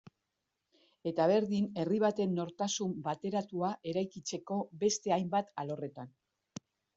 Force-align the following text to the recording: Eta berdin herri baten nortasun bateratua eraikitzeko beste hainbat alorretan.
Eta 1.09 1.25
berdin 1.31 1.67
herri 1.81 1.99
baten 2.03 2.33
nortasun 2.39 2.95
bateratua 3.09 3.69
eraikitzeko 3.93 4.59
beste 4.85 5.15
hainbat 5.19 5.55
alorretan. 5.65 6.11